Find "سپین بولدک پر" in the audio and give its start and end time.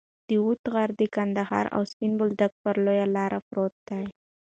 1.91-2.75